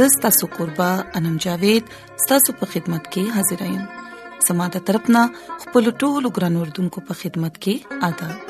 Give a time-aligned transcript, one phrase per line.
[0.00, 0.90] زستا سو قربا
[1.22, 1.90] انم جاوید
[2.26, 5.26] ستاسو په خدمت کې حاضرایم سماده ترپنه
[5.66, 8.49] خپل ټولو ګران اردوونکو په خدمت کې آداب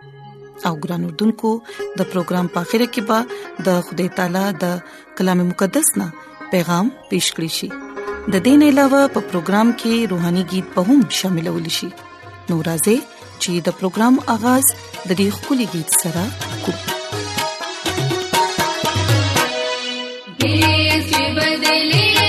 [0.69, 1.51] او ګران اردوونکو
[1.97, 4.77] د پروګرام په اخیره کې به د خدای تعالی د
[5.17, 6.07] کلام مقدس نه
[6.53, 7.69] پیغام پېښ کړی شي
[8.35, 11.89] د دین علاوه په پروګرام کې روهاني गीत به هم شاملول شي
[12.49, 12.97] نورازه
[13.41, 14.65] چې د پروګرام اغاز
[15.07, 16.23] د دې خولي गीत سره
[16.63, 16.89] کوو
[21.37, 22.20] بدلے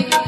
[0.00, 0.26] Thank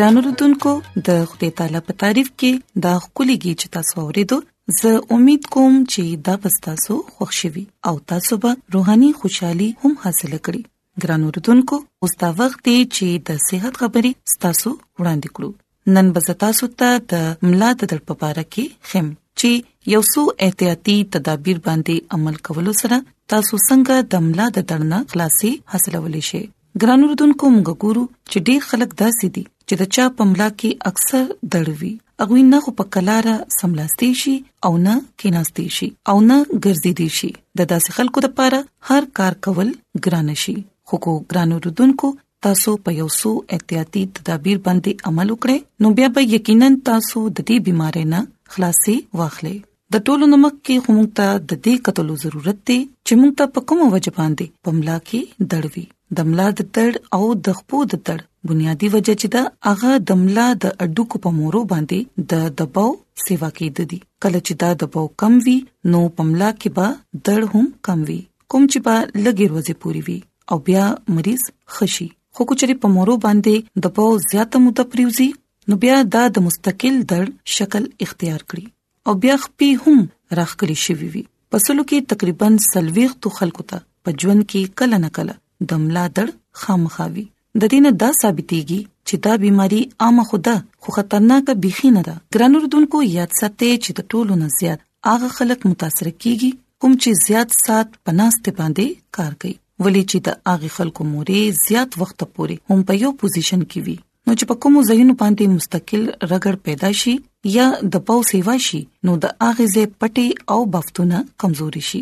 [0.00, 0.70] ګران اوردونکو
[1.06, 4.36] د خدای تعالی په تعریف کې دا خوليږي چې تاسو ورېدو
[4.76, 10.64] زه امید کوم چې دا پستاسو خوشحالي او تاسو به روحاني خوشحالي هم حاصل کړئ
[11.04, 14.72] ګران اوردونکو اوس دا وخت دی چې د صحت خبرې ستاسو
[15.02, 19.12] وړاندې کړو نن به تاسو ته د ملا د درد په اړه کې خیم
[19.42, 23.02] چې یو څو احتیاطي تدابیر باندې عمل کولو سره
[23.34, 26.42] تاسو څنګه د ملا د درد نه خلاصي حاصلولی شئ
[26.82, 31.24] ګران اوردونکو موږ ګورو چې ډېر خلک داسې دي چې د چا پملا کې اکثر
[31.54, 31.90] دړوي
[32.22, 34.32] اغوی نه خو په کلاره سملاستي شي
[34.68, 38.58] او نه کیناستي شي او نه ګرځي دي شي د داسې خلکو لپاره
[38.90, 39.68] هر کار کول
[40.08, 40.56] ګران شي
[40.92, 42.10] خو کو ګرانو ردوونکو
[42.50, 47.38] تاسو په یو سو احتیاطي تدابیر باندې عمل وکړئ نو بیا به یقینا تاسو د
[47.48, 49.56] دې بيمارۍ نه خلاصي واخلئ
[49.94, 53.60] د ټولو نمک کې موږ ته د دې کتلو ضرورت دی چې موږ ته په
[53.72, 55.20] کومه وجه باندې پملا کې
[55.52, 55.84] دړوي
[56.20, 58.18] دملا د تړ او د خپو د تړ
[58.52, 61.98] بنیادی وجه چې دا هغه دملا د اډوکو په مورو باندې
[62.34, 62.86] د دباو
[63.24, 65.58] سیوا کې د دي کله چې دا دباو کم وي
[65.94, 66.86] نو پملا کې به
[67.32, 70.18] دړ هم کم وي کوم چې په لګي ورځې پوری وي
[70.54, 70.84] او بیا
[71.20, 71.42] مریض
[71.76, 73.54] خشي خو کچري په مورو باندې
[73.84, 75.28] د پاو زیاته متپریوزي
[75.70, 78.64] نو بیا دا د مستقل درد شکل اختیار کړي
[79.10, 80.00] او بیا خپې هم
[80.38, 81.20] راخکلي شوی وي
[81.54, 83.78] پسلو کې تقریبا سلويختو خلکو ته
[84.08, 85.34] په ژوند کې کله نه کله
[85.72, 86.28] دملا دړ
[86.62, 87.24] خامخاوي
[87.56, 90.54] د دې نه دا ثابتېږي چې دا بيماري عامه خدا
[90.84, 94.80] خو خطرناکه بيخي نه ده ګرانو ردوونکو یاد ساتئ چې د ټولو نه زیات
[95.10, 96.50] هغه خلک متاثر کیږي
[96.84, 99.54] کوم چې زیات سات پناسته باندې کار کوي
[99.88, 103.98] ولی چې د هغه خلکو مورې زیات وخت پورې هم په یو پوزیشن کې وي
[104.30, 107.12] نو چې په کومو ځایونو باندې مستقل رګړ پیدا شي
[107.54, 108.78] یا د پاو سیوا شي
[109.08, 112.00] نو د اغیزه پټي او بفتونه کمزوري شي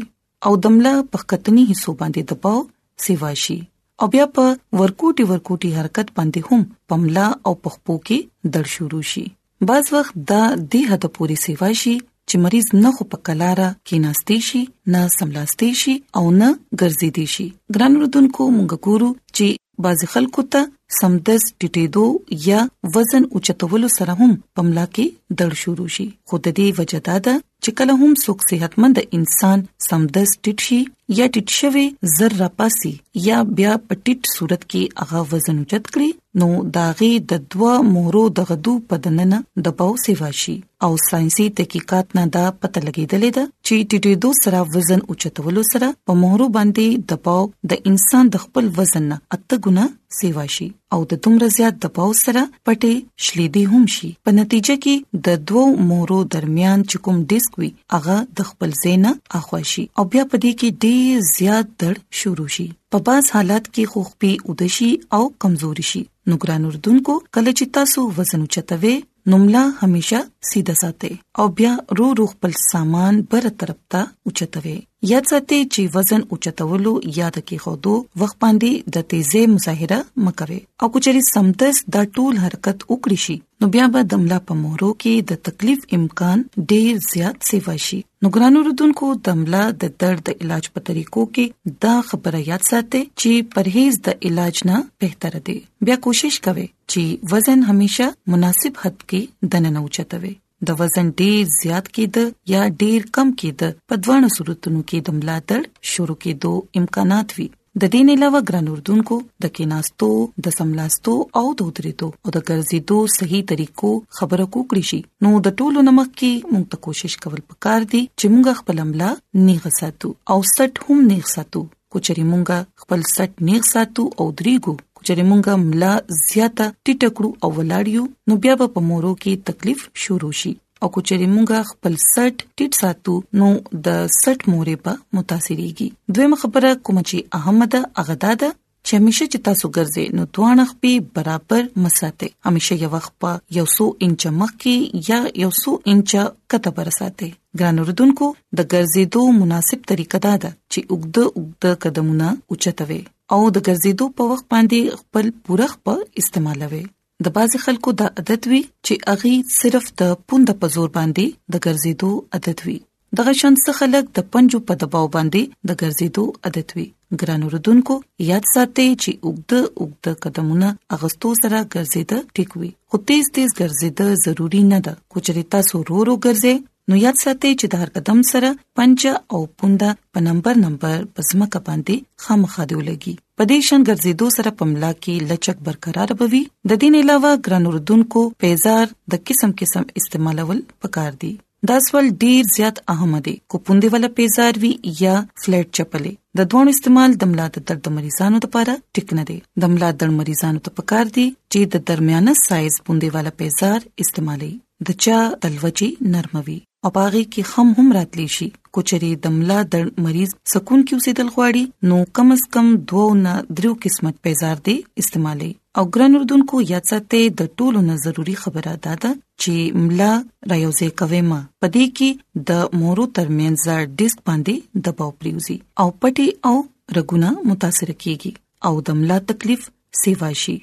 [0.51, 2.59] او دمله په کتنی حصو باندې د پاو
[3.07, 3.57] سیوا شي
[4.03, 9.25] او بیا په ورکوټي ورکوټي حرکت باندې هم پملا او پخپو کې در شروع شي
[9.73, 14.09] بعض وخت دا د هدا پوری سیوا شي چې مریض نه خو په کلاره کې
[14.09, 14.67] ناستې شي
[14.97, 20.51] نه سملاستې شي او نه ګرځې دي شي ګران رودونکو مونږ ګورو چې بعض خلکو
[20.57, 22.05] ته سمدس ټټېدو
[22.49, 22.61] یا
[22.95, 27.97] وزن اوچتولو سره هم پملا کې دړ شروع شي خود دې وجدا ده چې کله
[28.03, 30.79] هم څوک صحتمند انسان سمدس ټټ شي
[31.19, 32.93] یا ټټ شوی ذره پاسي
[33.27, 36.49] یا بیا پټټ صورت کې هغه وزن اوچت کړي نو
[36.79, 40.57] داغي د دوا مهرو د غدو پدننه دباو سیوا شي
[40.87, 46.19] او ساينسي تحقیقات نه دا پته لګیدلې ده چې ټټېدو سره وزن اوچتولو سره په
[46.25, 50.67] مهرو باندې دباو د انسان د خپل وزن نه اته ګنا سیوا شي
[50.97, 52.93] او د دومره زیات دباو سره پټې
[53.27, 54.95] شلېدي هم شي په نتیجه کې
[55.29, 59.11] د دوو مورو درمیان چې کوم ډیسک وي هغه د خپل زینا
[59.41, 63.85] اخوا شي او بیا پدې کې ډېر زیات درد شروع شي په باز حالت کې
[63.97, 66.03] خوخپي ودشي او کمزوري شي
[66.33, 68.97] نو ګران اردوونکو کله چې تاسو وزن چتوي
[69.31, 70.19] نملا همیشه
[70.51, 74.77] سیده ساتي او بیا رو رو خپل سامان بر طرف ته اوچتوي
[75.11, 79.99] یاد ساتي چې وزن اوچتولو یاد کې خودو وخت باندې د تیزه مظاهره
[80.29, 84.55] مکوي او کچري سمدس د ټول حرکت وکړي شي نو بیا به د ملا په
[84.59, 89.97] مورو کې د تکلیف امکان ډیر زیات سیوا شي نو ګرانو ردوونکو د ملا د
[90.03, 94.77] درد د علاج په طریقو کې دا خبره یاد ساتئ چې پرهیز د علاج نه
[95.07, 95.57] بهتره دی
[95.89, 98.07] بیا کوشش کوئ چې وزن همیشه
[98.37, 100.33] مناسب حد کې دننه اوچتوي
[100.71, 105.95] د وزن ډیر زیات کېد یا ډیر کم کېد په دوه صورتونو کې د ملاتړ
[105.95, 107.49] شروع کېدو امکانات وي
[107.83, 110.07] د دین علاوه ګران اردوونکو د کیناستو
[110.47, 115.55] د سملاستو او د ودریدو او د ګرځېدو صحیح طریقو خبره کوکړي شي نو د
[115.61, 119.11] ټولو نمک کې موږ ته کوشش کول پکار دي چې موږ خپل عمله
[119.47, 121.63] نیغ ساتو او سټ هم نیغ ساتو
[121.97, 125.93] کوچري موږ خپل سټ نیغ ساتو او دریګو کوچري موږ ملا
[126.23, 131.01] زیاته ټټکړو او ولاړیو نو بیا به په مورو کې تکلیف شروع شي او کو
[131.09, 133.47] چېرې مونږه خپل سټ ټیټ ساتو نو
[133.87, 133.89] د
[134.21, 137.73] سټ مورې په متاثرېږي دویمه خبره کوم چې احمد
[138.03, 138.51] اغدا ده
[138.87, 143.67] چې همیشه چې تاسو ګرځئ نو دوه خپې برابر مساته همیشه یو وخت په یو
[143.77, 144.77] سو انچ مخ کې
[145.13, 146.11] یا یو سو انچ
[146.55, 147.29] کته برساته
[147.63, 148.29] ګران اردوونکو
[148.59, 153.03] د ګرځېدو مناسب طریقه دا ده چې اوګد اوګد قدمونه اوچتوي
[153.35, 156.85] او د ګرځېدو په وخت باندې خپل پورخ په استعمالوي
[157.27, 161.25] د بازي خلکو د عادت وي چې اغي صرف د پوند په زور باندې
[161.55, 162.75] د ګرځېدو عادت وي
[163.21, 166.87] دغه شان څه خلک د پنجو په دباو باندې د ګرځېدو عادت وي
[167.23, 167.95] ګران اوردونکو
[168.33, 170.69] یاد ساتئ چې اوګد اوګد قدمونه
[170.99, 176.55] اغستو سره ګرځیدل ټیک وي خو تیز تیز ګرځیدل ضروری نه ده کوچریتا سورورو ګرځي
[176.91, 178.49] نو یاد ساتئ چې د هر قدم سره
[178.79, 179.03] پنځ
[179.37, 181.97] او پونده په نمبر نمبر پسمه کپاندې
[182.27, 186.41] خامخا دی ولګي په دې شان ګرځېدو سره پملا کې لچک برقرار بوي
[186.71, 191.33] د دین علاوه ګران اردوونکو پیزار د قسم قسم استعمالول پکار دي
[191.71, 194.71] دا سوال ډیر زیات اهم دی کو پوندې ولا پیزار وی
[195.03, 199.37] یا فلیټ چپلې د دوه استعمال د ملا د درد مریضانو لپاره ټیک نه دی
[199.67, 204.51] د ملا درد مریضانو ته پکار دی چې د درمیانه سایز پوندې ولا پیزار استعمالي
[204.89, 208.45] د چا تلوچی نرموي او باغی کې خم هم راتلی شي
[208.77, 213.35] کوچري د ملا د مریض سکون کې اوسېدل غواړي نو کم از کم دوو نه
[213.61, 215.49] درو قسمت پیزار دی استعمالي
[215.83, 218.95] او ګران اردون کو یاد ساتي د ټولو نه ضروری خبره ده
[219.43, 220.13] چې ملا
[220.53, 226.57] رايوځي کوي ما پدې کې د مورو ترمنځ ډیسک باندې دباو پریوزي او پټي او
[226.97, 228.33] رګونه متاثر کیږي
[228.71, 229.69] او د ملا تکلیف
[230.05, 230.57] سیوا شي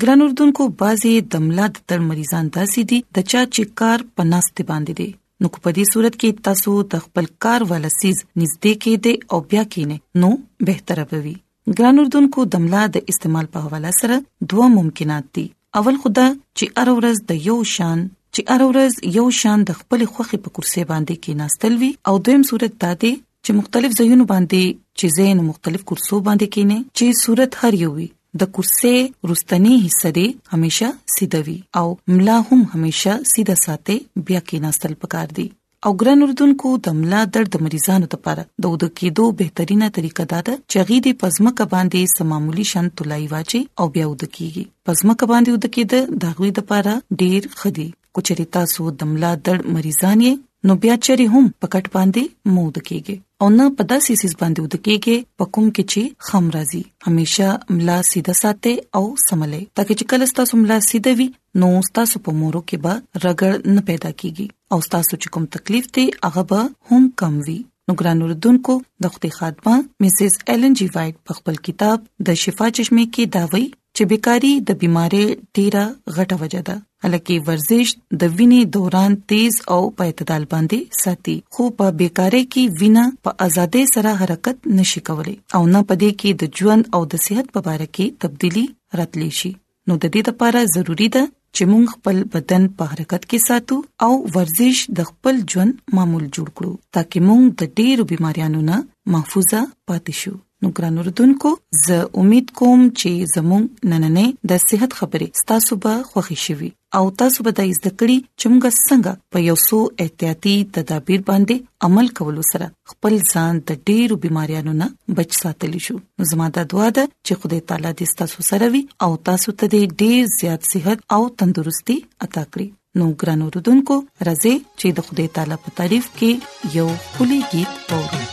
[0.00, 3.98] ګران اردون کو بازي د ملا د تر مریضان داسې دي د چا چې کار
[4.20, 5.10] پناست باندې دي
[5.42, 9.62] نو په دې صورت کې تاسو د خپل کار ولسیز نږدې کې دي او بیا
[9.72, 10.30] کینې نو
[10.66, 11.34] بهتره بوي
[11.78, 14.18] ګران اردوونکو د ملا د استعمال په حواله سره
[14.54, 15.44] دوه ممکنات دي
[15.82, 17.98] اول خدا چې ار ورځ د یو شان
[18.34, 22.14] چې ار ورځ یو شان د خپل خوخي په کرسي باندې کې ناستل وي او
[22.30, 23.12] دویم صورت دا دی
[23.44, 24.64] چې مختلف ځایونه باندې
[24.98, 28.08] چې زین مختلف کرسو باندې کینې چې صورت هر یو وي
[28.40, 28.92] د کرسه
[29.30, 33.94] رستنی حصہ دی همیشه سیده وي او ملا هم همیشه سیده ساتي
[34.26, 35.46] بیا کې ناستل پکار دی
[35.88, 40.56] او ګران اردوونکو د ملا درد مریضانو لپاره د ود کېدو بهترینه طریقه دا ده
[40.58, 45.56] چې غي د پزمک باندې سمامولي شن تلای واچي او بیا ود کیږي پزمک باندې
[45.56, 46.94] ود کېده د غوي لپاره
[47.24, 52.56] ډیر خدي کوچري تاسو د ملا درد مریضان یې نو بیا چری هم پکټ باندې
[52.58, 56.82] مود کیږي او نه په داسې سیس باندې ودکېږي په کوم کې چې خم راځي
[57.06, 61.28] همیشه ملا سیده ساتي او سملې ترڅو چې کله ستاسو ملا سیده وي
[61.62, 62.94] نو ستاسو په مورو کې به
[63.24, 67.58] رګړ نه پیدا کیږي او ستاسو چې کوم تکلیف دی هغه به هم کم وي
[67.90, 68.74] نو ګران اوردونکو
[69.06, 71.98] د خپل خاتمه مسز ایلن جی وایټ په خپل کتاب
[72.30, 73.64] د شفا چشمه کې داوي
[73.98, 75.24] چې بیکاری د بيمارۍ
[75.56, 75.84] ډیره
[76.18, 77.88] غټه وجه ده هلکه ورزش
[78.20, 83.30] د وینې دوران تیز او په اعتدال باندې ساتي خو په بیکاری کې وینا په
[83.46, 87.60] آزادې سره حرکت نشي کولای او نه پدې کې د ژوند او د صحت په
[87.74, 88.64] اړه کې تبدیلی
[89.00, 89.50] راتلی شي
[89.86, 91.24] نو د دې لپاره ضروری ده
[91.56, 93.76] چې موږ خپل بدن په حرکت کې ساتو
[94.08, 98.76] او ورزش د خپل ژوند معمول جوړ کړو ترڅو موږ د ډیرو بيماريانو نه
[99.16, 101.50] محفوظه پاتې شو نو ګران اردوونکو
[101.84, 106.66] زه امید کوم چې زموږ نننې د صحت خبرې ستاسو به خوښی شي
[106.98, 112.42] او تاسو به د ذکرې چمګه څنګه په یو سو احتیاطي تدابیر باندې عمل کولو
[112.52, 114.88] سره خپل ځان د ډېرو بيماريانو نه
[115.20, 118.82] بچ ساتلی شو نو زموږ د دعا ده چې خدای تعالی دې تاسو سره وي
[119.06, 123.96] او تاسو ته ډېر زیات صحت او تندرستي عطا کړي نو ګران اردوونکو
[124.28, 128.30] راځي چې د خدای تعالی په تعریف کې یو خولي गीत اورو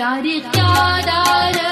[0.00, 1.69] دا رښتیا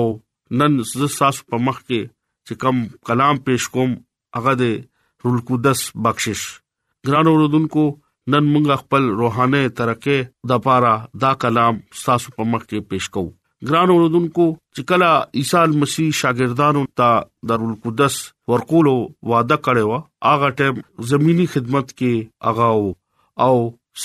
[0.64, 2.08] نن زه تاسو په مخ کې
[2.48, 2.82] چې کوم
[3.12, 4.00] کلام پېښ کوم
[4.40, 4.74] هغه د
[5.28, 6.48] رول قدس بخشش
[7.10, 7.88] ګران اوردونکو
[8.34, 10.16] نن موږ خپل روحاني ترقه
[10.52, 13.30] د پاره دا کلام تاسو په مخ کې پېښ کوو
[13.72, 15.10] ګران اوردونکو چې کله
[15.42, 18.18] عیسی مسیح شاګردانو ته دارالقدس
[18.54, 18.94] ورقولو
[19.34, 20.80] وعده کړو هغه ټیم
[21.12, 22.84] زميني خدمت کې اغاو
[23.46, 23.54] او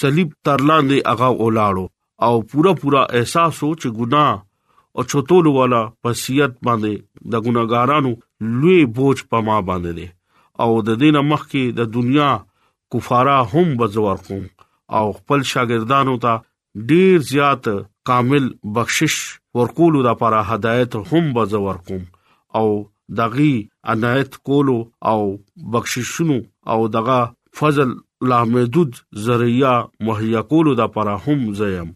[0.00, 1.86] صلیب ترلاندې اغاو اولاړو
[2.28, 8.12] او پورا پورا احساس وو چې ګناه او چوتولو والا پسیت باندې د ګناګارانو
[8.60, 10.16] لوی بوج پما باندې
[10.64, 12.30] او د دین مخ کې د دنیا
[12.94, 14.46] کفارا هم بزور کوم
[14.98, 17.68] او خپل شاګردانو ته ډیر زیات
[18.10, 19.16] کامل بخشش
[19.58, 22.02] ورکولو لپاره هدایت هم بزور کوم
[22.60, 22.66] او
[23.20, 23.54] دغي
[23.92, 24.76] عنایت کولو
[25.12, 25.20] او
[25.76, 26.38] بخششونو
[26.74, 27.18] او دغه
[27.60, 27.94] فضل
[28.32, 28.96] لا محدود
[29.28, 29.72] ذریعہ
[30.10, 31.90] مهیا کولو لپاره هم زیم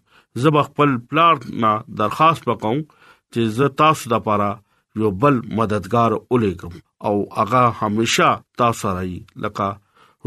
[0.45, 1.73] زب خپل پلاټ نه
[2.03, 4.51] درخواست وکوم چې زه تاسو لپاره
[5.05, 6.77] یو بل مددگار الیکم
[7.11, 8.31] او هغه همیشا
[8.63, 9.75] تاسو راي لکه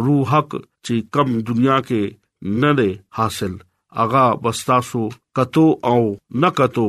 [0.05, 3.53] روح حق چې کم دنیا کې نه ده حاصل
[4.03, 5.01] اغا بستاسو
[5.39, 5.97] کتو او
[6.41, 6.87] نه کتو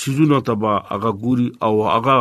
[0.00, 2.18] سيزونو تبا اغا ګوري او اغا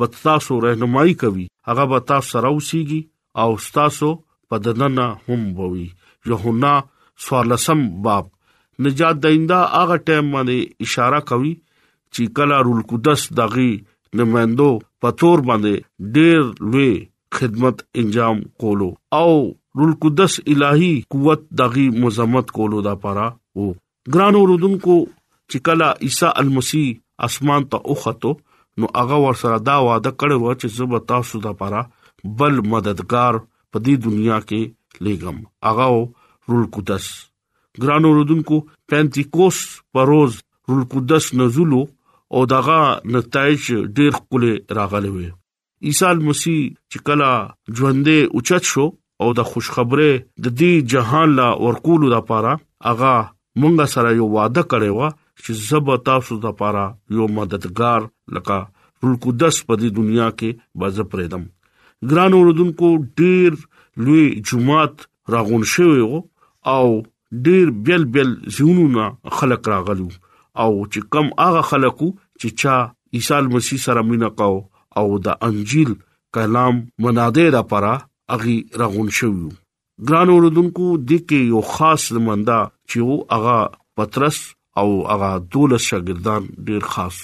[0.00, 3.00] بتاسو رهنمایي کوي اغا بتاس سره اوسيږي
[3.42, 4.10] او تاسو
[4.50, 5.86] په دننه هم بوي
[6.32, 6.72] یوهنا
[7.26, 8.26] سوالسم باب
[8.86, 11.54] نجات دیندا اغه ټیم باندې اشاره کوي
[12.14, 13.70] چې کلا رول قدس دغي
[14.20, 14.68] نمندو
[15.06, 16.92] پتور باندې ډېر لوی
[17.38, 19.32] خدمت انجام کولو او
[19.78, 23.26] رول قدس الہی قوت دغي مزمت کولو دا پاره
[23.60, 23.66] وو
[24.14, 24.96] ګران اوردونکو
[25.52, 26.88] چې کلا عیسی المسیح
[27.26, 28.32] اسمان ته اوخته
[28.84, 31.82] نو هغه ور سره دا وعده کړو چې زب تاسو دا پاره
[32.42, 35.38] بل مددگار په دې دنیا کې لګم
[35.70, 35.86] هغه
[36.54, 37.08] رول قدس
[37.84, 38.60] ګران اوردونکو
[38.90, 39.62] پنتیکوس
[39.98, 42.80] پروز رول قدس نزول او دغه
[43.18, 44.48] نتایج ډیر خپل
[44.80, 48.92] راغلي وي عیسی المسیح چې کلا ژوندې اوچت شو
[49.24, 52.52] او د خوشخبری د دې جهان لا ورکول د پاره
[52.92, 53.14] اغا
[53.62, 55.10] مونږ سره یو وعده کړی و
[55.44, 56.84] چې زب تاسو د پاره
[57.18, 58.58] یو مددگار لکه
[59.06, 61.48] رول قدس په دې دنیا کې باز پرېدم
[62.12, 62.90] ګران اوردونکو
[63.22, 63.58] ډیر
[64.08, 66.02] لوی جمعات راغون شوی
[66.72, 66.86] او
[67.46, 69.08] ډیر بل بل زونونه
[69.40, 72.76] خلق راغلو او چې کم هغه خلقو چې چا
[73.18, 74.56] عیسی مسیح سره مینا کاو
[75.00, 75.92] او د انجیل
[76.38, 77.92] کلام منادې را پره
[78.34, 79.30] اغي راغون شو
[80.08, 82.56] ګران اوردونکو د کې یو خاص مندا
[82.92, 83.58] چې او اغا
[84.00, 84.38] پترس
[84.82, 87.18] او اغا دولس شاګردان ډیر خاص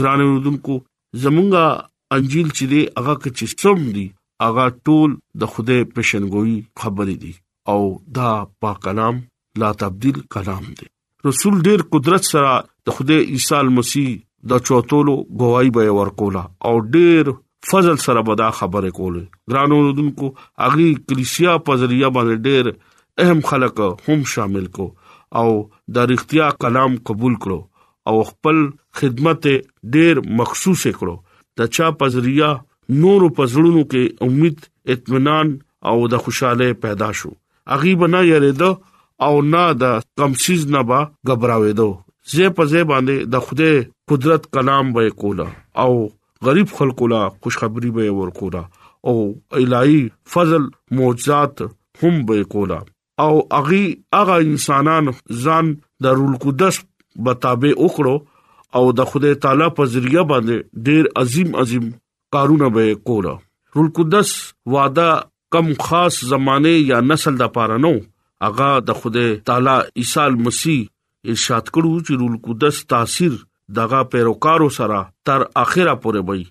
[0.00, 0.76] ګران اوردونکو
[1.24, 4.06] زمونږه انجیل چې دی اغا کچ سم دی
[4.48, 7.32] اغا ټول د خوده پېشنګوي خبرې دي
[7.74, 7.80] او
[8.20, 8.30] دا
[8.64, 9.22] پاک کلام
[9.64, 10.90] لا تبديل کلام دی
[11.28, 12.52] رسول ډیر قدرت سره
[12.88, 14.10] د خوده عیسی مسیح
[14.52, 17.32] د چوتولو گواہی به ورکولا او ډیر
[17.66, 20.32] فضل سره به دا خبره کوله ګرانو رودونکو
[20.66, 24.86] اغلی کلیسیا په ذریعہ باندې ډېر اهم خلک هم شامل کو
[25.40, 25.46] او
[25.96, 27.60] د اړتیا کلام قبول کړو
[28.08, 28.60] او خپل
[29.00, 29.46] خدمت
[29.96, 31.16] ډېر مخصوص کړو
[31.60, 32.50] د چا په ذریعہ
[33.04, 34.66] نور په زړونو کې امید
[34.96, 35.52] اطمینان
[35.92, 37.32] او د خوشاله پیدا شو
[37.78, 38.70] اغي بنا یریدو
[39.26, 41.90] او نه د کم چیز نه با غبراوېدو
[42.36, 45.46] زه په زه باندې د خوده قدرت کلام وې کوله
[45.84, 45.92] او
[46.44, 48.64] غریب خلکو لا خوشخبری به ورکولا
[49.00, 51.60] او الای فضل معجزات
[52.02, 52.82] هم به کولا
[53.18, 55.12] او اغي اغه انسانان
[55.44, 56.76] ځان د رول قدس
[57.26, 58.16] مطابق وکړو
[58.74, 61.90] او د خدای تعالی په ذریعہ باندې ډیر عظیم عظیم
[62.36, 63.34] کارونه به کولا
[63.76, 64.34] رول قدس
[64.74, 65.08] وعده
[65.54, 67.92] کم خاص زمانه یا نسل د پاره نو
[68.50, 70.84] اغا د خدای تعالی عیسی مسیح
[71.32, 73.38] ارشاد کړو چې رول قدس تاثیر
[73.76, 75.00] دغه پیروکارو سره
[75.30, 76.42] تر اخره پورې وي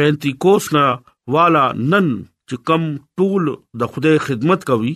[0.00, 0.84] پینتیکوس نا
[1.36, 1.62] والا
[1.94, 2.84] نن چې کم
[3.20, 3.50] ټول
[3.82, 4.92] د خدای خدمت کوي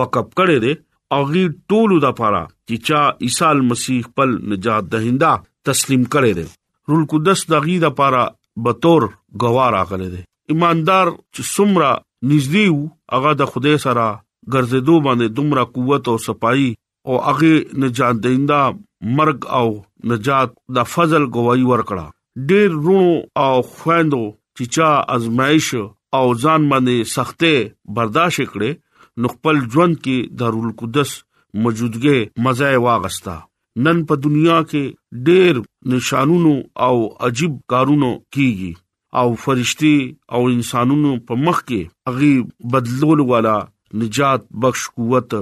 [0.00, 0.78] وقف کړي دي
[1.18, 5.34] اغي ټول د پاره چې چا عیسی مسیح پر نجات دهنده
[5.70, 6.50] تسلیم کړي دي
[6.92, 8.24] رول قدس دغه د پاره
[8.68, 9.08] بتور
[9.44, 11.94] گواه راغلي دي ایماندار چې څومره
[12.26, 12.80] نږدې وو
[13.14, 14.04] هغه د خدای سره
[14.54, 16.68] ګرځېدو باندې دومره قوت او صفائی
[17.08, 17.52] او هغه
[17.82, 18.62] نجات دیندا
[19.16, 19.68] مرګ او
[20.12, 22.06] نجات د فضل گواہی ورکړه
[22.48, 23.10] ډېر رونو
[23.44, 24.22] او خواندو
[24.56, 25.66] چې چا ازمایش
[26.18, 27.54] او ځان باندې سختې
[27.98, 28.72] برداشت کړې
[29.20, 31.10] نو خپل ژوند کې دارول قدس
[31.62, 33.36] موجودګي مزه واغستا
[33.86, 34.84] نن په دنیا کې
[35.28, 35.62] ډېر
[35.94, 36.54] نشانونو
[36.86, 36.94] او
[37.28, 38.72] عجیب کارونو کیږي
[39.14, 42.32] او فرشتي او انسانونو په مخ کې اغي
[42.74, 43.56] بدلول والا
[44.02, 45.32] نجات بخش قوت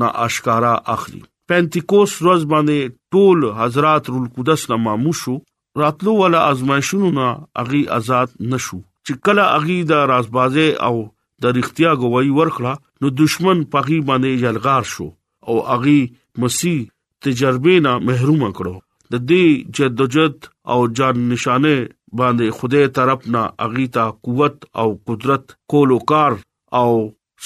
[0.00, 5.36] نا اشکارا اخلي پنتیکوس روز باندې ټول حضرات رول قدس نا ماموشو
[5.84, 7.28] راتلو والا ازمایښونو نا
[7.64, 10.94] اغي آزاد نشو چې کله اغي دا رازبازه او
[11.42, 15.08] د رښتیا گواہی ورخړه نو دشمن پغي باندې یلغار شو
[15.48, 16.00] او اغي
[16.44, 16.78] مسیح
[17.26, 18.74] تجربې نا محروم کړو
[19.12, 19.44] د دې
[19.76, 20.36] جدوجہد
[20.72, 21.74] او جان نشانه
[22.20, 25.44] باندې خدای طرف نه اغیتا قوت او قدرت
[25.74, 26.32] کولو کار
[26.80, 26.90] او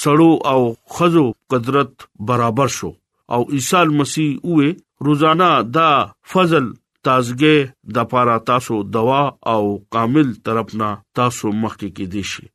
[0.01, 0.61] سړو او
[0.95, 1.91] خزو قدرت
[2.31, 2.91] برابر شو
[3.35, 4.69] او عیسی مسیح اوه
[5.07, 5.89] روزانا دا
[6.33, 6.65] فضل
[7.09, 7.55] تازګه
[7.97, 9.23] د پاره تاسو دوا
[9.53, 9.63] او
[9.97, 10.89] کامل طرفنا
[11.21, 12.45] تاسو مخکې کې دي شي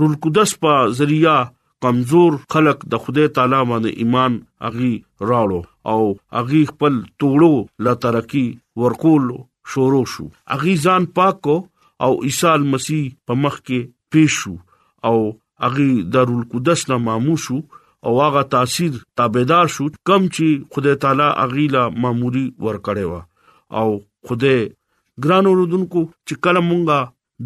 [0.00, 1.38] رول قدس په ذریعہ
[1.84, 4.32] کمزور خلق د خدای تعالی باندې ایمان
[4.68, 4.92] اغي
[5.30, 5.60] راړو
[5.92, 6.02] او
[6.40, 7.52] اغي خپل توړو
[7.88, 8.46] لا ترقی
[8.84, 9.24] ورکول
[9.74, 10.24] شروع شو
[10.56, 11.56] اغي ځان پاکو
[12.06, 13.80] او عیسی مسیح په مخ کې
[14.16, 14.52] پیشو
[15.10, 15.14] او
[15.70, 17.56] اغي دارول قدس نه ماموشو
[18.06, 23.88] او هغه تاثیر تابعدار شو کم چې خدای تعالی اغي لا ماموري ورکړې او
[24.28, 24.60] خدای
[25.24, 27.00] ګران اوردونکو چې کلمونګه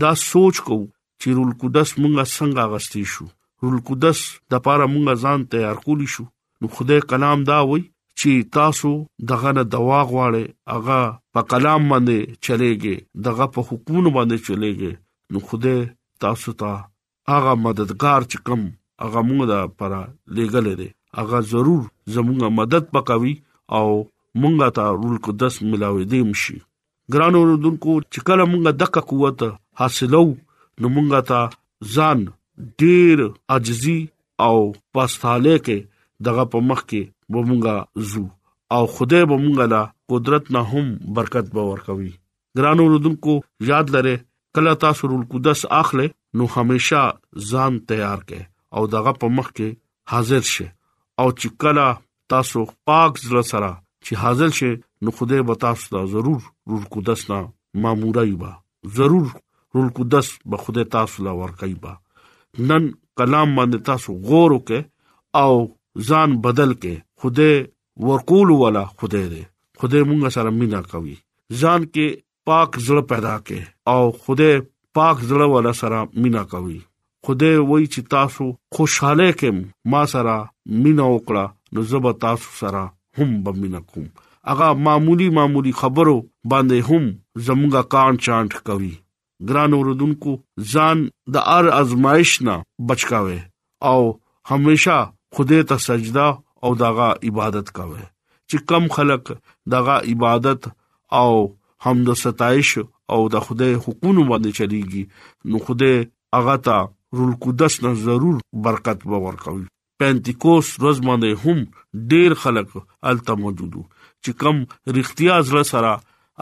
[0.05, 0.77] دا سوچ کو
[1.21, 3.27] چې رول قدس مونږه څنګه غستې شو
[3.65, 4.21] روح القدس
[4.53, 6.25] د پاره مونږ ځان تیار کولی شو
[6.61, 7.83] نو خدای کلام دا وای
[8.21, 8.91] چې تاسو
[9.31, 10.99] دغه نه دوا غواړي هغه
[11.35, 12.97] په کلام باندې چلےږي
[13.27, 14.93] دغه په حکومت باندې چلےږي
[15.33, 15.79] نو خدای
[16.25, 16.71] تاسو ته
[17.33, 18.63] هغه مددگار چې کوم
[19.05, 20.01] هغه مونږ د پره
[20.37, 20.89] لګل دي
[21.21, 21.83] هغه ضرور
[22.15, 23.35] زموږه مدد پکوي
[23.79, 26.59] او مونږه ته روح القدس ملاوي دي مشي
[27.13, 29.43] ګران اوردونکو چې کله مونږه دغه قوت
[29.81, 30.25] حاصلو
[30.81, 32.21] نو مونږه ته ځان
[32.81, 33.19] ډیر
[33.55, 33.99] عجزي
[34.47, 34.57] او
[34.95, 35.77] پاسټاله کې
[36.27, 37.77] دغه په مخ کې بومنګا
[38.11, 38.25] زو
[38.77, 40.87] او خدای بومنګا لا قدرت نه هم
[41.17, 42.13] برکت به ورکوي
[42.59, 43.33] ګرانو رودونکو
[43.71, 44.15] یاد لره
[44.59, 46.05] کله تاسو رول قدس اخله
[46.41, 47.03] نو همیشا
[47.51, 48.43] ځان تیار کړئ
[48.77, 49.69] او دغه په مخ کې
[50.15, 50.67] حاضر شئ
[51.21, 51.87] او چې کله
[52.35, 53.71] تاسو پاک زړه سره
[54.05, 56.41] چې حاضر شئ نو خدای به تاسو ته ضرور
[56.71, 57.39] رول قدس نه
[57.85, 58.51] مامورایبا
[58.99, 59.27] ضرور
[59.77, 61.93] رول قدس به خدای تاسو لا ورکایبا
[62.59, 62.89] نن
[63.19, 64.79] کلام باندې تاسو غور وکې
[65.43, 65.53] او
[66.09, 69.43] ځان بدل کې خوده ورقول ولا خوده دې
[69.83, 71.15] خوده مونږ سره مینا کوي
[71.61, 72.17] ځان کې
[72.51, 74.51] پاک زړه پیدا کې او خوده
[75.01, 76.79] پاک زړه ولا سره مینا کوي
[77.29, 79.63] خوده وای چې تاسو خوشاله کې
[79.95, 80.35] ما سره
[80.85, 81.45] مینا وکړه
[81.77, 82.85] نو زب تاسو سره
[83.21, 84.05] هم بمینا کوم
[84.53, 86.17] اغه معمولی معمولی خبرو
[86.55, 88.95] باندې هم زمونږه کان چاند کوي
[89.49, 90.31] ګران اوردونکو
[90.73, 90.99] ځان
[91.35, 92.55] د ار ازمائش نه
[92.89, 93.41] بچکاوي
[93.91, 94.01] او
[94.51, 94.99] هميشه
[95.35, 96.27] خدای ته سجدا
[96.65, 98.01] او دغه عبادت کاوه
[98.51, 99.25] چې کم خلق
[99.75, 100.61] دغه عبادت
[101.21, 101.33] او
[101.85, 102.71] حمد او ستایش
[103.13, 105.03] او د خدای حقوقونو باندې چلیږي
[105.51, 105.97] نو خدای
[106.37, 106.77] هغه ته
[107.19, 109.65] رول قدس نه ضرور برکت باور کوي
[109.99, 112.75] پنتیکوس روز باندې هم ډیر خلک
[113.11, 114.57] الته موجودو چې کم
[114.97, 115.93] رښتیا زړه سره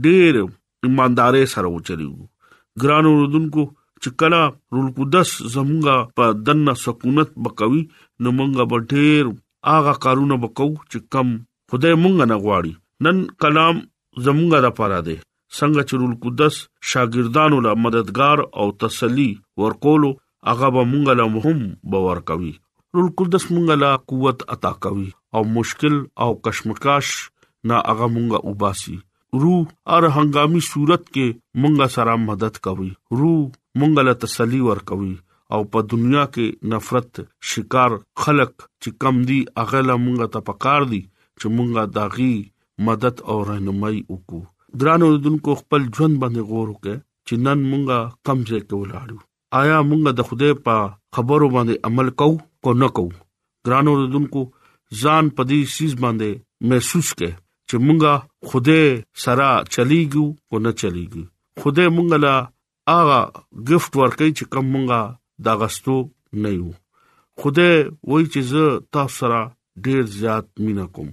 [0.07, 0.41] ډېر
[0.89, 4.43] ایماندارې سره وچلیو ګران اوردونکو چې کله
[4.77, 9.33] رول قدس زمونږه په دنه سکونت بکوي نو مونږه به ډېر
[9.77, 11.33] اغا کارونه بکو چې کم
[11.75, 12.73] خدای مونږه نه غواړي
[13.07, 13.81] نن کلام
[14.25, 15.17] زمونږه د پاره دی
[15.59, 16.55] څنګه چې رول قدس
[16.91, 19.31] شاګردانو له مددگار او تسلی
[19.63, 20.11] ورکولو
[20.51, 21.61] هغه به مونږه له مهم
[21.95, 22.53] باور کوي
[22.97, 25.95] رول قدس مونږه له قوت عطا کوي او مشکل
[26.25, 27.07] او کشمکش
[27.71, 28.97] نه هغه مونږه وباسي
[29.43, 31.27] روح هر هنګامي صورت کې
[31.65, 33.45] مونږه سره مدد کوي روح
[33.79, 35.15] مونږه له تسلی ور کوي
[35.55, 37.13] او په دنیا کې نفرت
[37.53, 37.97] شکار
[38.27, 41.03] خلق چې کم دي هغه له مونږه ته پکار دي
[41.41, 42.35] چې مونږه داغي
[42.89, 44.41] مدد او رهنمایي وکړو
[44.81, 49.19] درانو دونکو خپل ژوند باندې غور وکړي چې نن مونږه کمزې کې ولاړو
[49.61, 50.77] آیا مونږه د خدای په
[51.19, 53.17] خبرو باندې عمل کوو کو نه کوو
[53.69, 54.43] درانو دونکو
[55.01, 56.31] ځان په دې سیس باندې
[56.73, 57.31] محسوس کړي
[57.69, 58.15] چې مونږه
[58.49, 58.85] خدای
[59.25, 61.23] سره چلیګو او نه چلیګو
[61.63, 62.37] خدای مونږه لا
[63.01, 63.21] اغه
[63.71, 65.01] گفت ورکړي چې کوم مونږه
[65.49, 65.97] دا غستو
[66.45, 66.71] نه یو
[67.43, 67.73] خدای
[68.09, 68.65] وایي چې زه
[68.97, 69.41] تاسو سره
[69.89, 71.09] ډیر زیات مینا کوم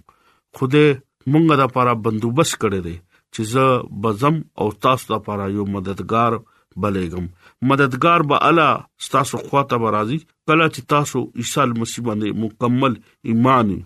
[0.60, 0.88] خدای
[1.34, 3.68] مونږه د لپاره بندوبست کړی دی چې زه
[4.06, 6.38] بزم او تاسو لپاره یو مددگار
[6.84, 7.26] بلېګم
[7.72, 12.96] مددگار به الله تاسو خواته برازي کله چې تاسو عیسی مسیح باندې مکمل
[13.34, 13.78] ایمانی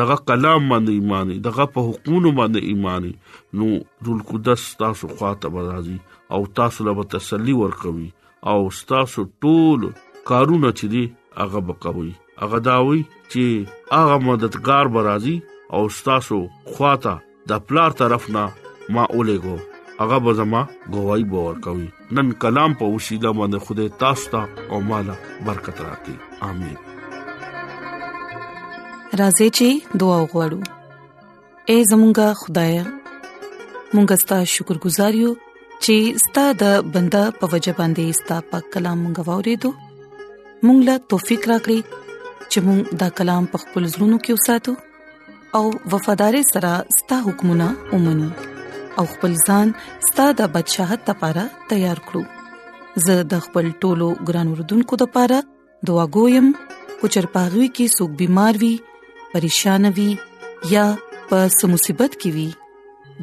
[0.00, 3.12] دغه کلام باندې ایماني دغه په حقوقو باندې ایماني
[3.60, 3.68] نو
[4.08, 5.96] رول قدس تاسو خواته برازي
[6.36, 8.08] او تاسو له تسلی ورکوي
[8.52, 8.58] او
[8.94, 9.88] تاسو ټول
[10.30, 11.04] کارونه چې دي
[11.42, 12.10] هغه بکوي
[12.44, 15.36] هغه داوي چې هغه مددگار برازي
[15.76, 16.36] او تاسو
[16.72, 17.12] خواته
[17.50, 18.40] د پلار طرف نه
[18.96, 19.56] ما اولېګو
[20.00, 20.62] هغه به زما
[20.96, 21.86] گواہی باور کوي
[22.18, 24.40] نن کلام په وسیله باندې خوده تاسو ته
[24.72, 25.16] او مالا
[25.48, 26.16] برکت راکړي
[26.50, 26.78] امين
[29.20, 30.60] راځي چې دعا وغوړو
[31.70, 38.18] اے زمونږ خدای مونږ ستاسو شکر گزار یو چې ستاسو د بندا په وجه باندې
[38.22, 39.74] ستاسو په کلام غوورې دو
[40.20, 44.78] مونږ لا توفیق راکړي چې مونږ دا کلام په خپل زړونو کې وساتو
[45.58, 45.62] او
[45.92, 48.28] وفاداری سره ستاسو حکمونه ومنو
[48.98, 49.66] او خپل ځان
[50.10, 52.22] ستاسو د بدشاهت لپاره تیار کړو
[53.06, 55.38] زه د خپل ټولو ګران وردونکو لپاره
[55.90, 56.46] دعا کوم
[57.00, 58.72] کو چرپاغوي کې سګ بيمار وي
[59.34, 60.08] پریشان وي
[60.76, 60.86] یا
[61.32, 62.48] په سمصيبت کې وي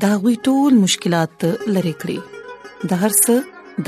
[0.05, 1.35] دا غوي ټول مشکلات
[1.77, 2.19] لری کړی
[2.91, 3.35] د هر څه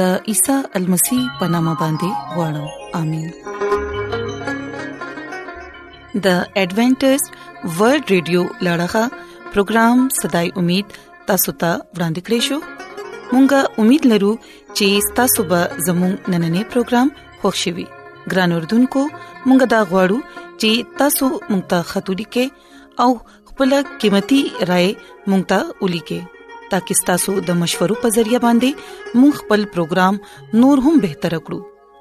[0.02, 2.10] د عیسی المسی پنامه باندې
[2.42, 2.68] وړم
[3.04, 3.28] امين
[6.28, 7.20] د ایڈونچر
[7.80, 9.06] ورلد ریډیو لړغا
[9.54, 10.88] پروگرام صداي امید
[11.32, 12.58] تاسو ته ورانده کړی شو
[13.34, 14.32] مونږه امید لرو
[14.78, 17.08] چې تاسو به زموږ نننې پروګرام
[17.44, 17.86] خوښیوي
[18.34, 19.02] ګران اردوونکو
[19.48, 20.18] مونږه دا غواړو
[20.62, 20.72] چې
[21.02, 22.46] تاسو مونږ ته خاطري کې
[23.04, 23.10] او
[23.50, 23.70] خپل
[24.04, 24.92] قیمتي رائے
[25.30, 30.86] مونږ ته ولي کې تاکي تاسو د مشورو په ذریعہ باندې مونږ خپل پروګرام نور
[30.90, 31.68] هم بهتر کړو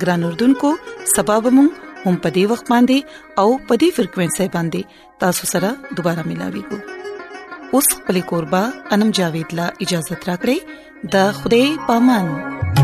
[0.00, 0.70] ګران اردوونکو
[1.16, 1.62] سبب مو
[2.04, 2.98] هم پدی وخت باندې
[3.42, 4.80] او پدی فریکوينسي باندې
[5.24, 6.78] تاسو سره دوپاره ملاوي کو
[7.78, 8.62] اوس خپل کوربه
[8.98, 10.58] انم جاوید لا اجازه ترا کړی
[11.12, 12.81] د خوده پامن